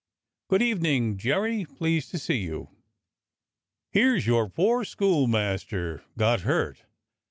Good 0.47 0.63
evening, 0.63 1.19
Jerry; 1.19 1.63
pleased 1.63 2.09
to 2.09 2.17
see 2.17 2.39
you. 2.39 2.69
Here's 3.91 4.25
your 4.25 4.49
poor 4.49 4.83
schoolmaster 4.83 6.03
got 6.17 6.41
hurt. 6.41 6.85